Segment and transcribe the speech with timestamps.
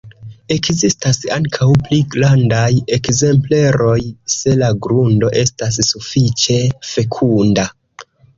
[0.53, 3.99] Ekzistas ankaŭ pli grandaj ekzempleroj,
[4.37, 6.59] se la grundo estas sufiĉe
[6.95, 7.69] fekunda.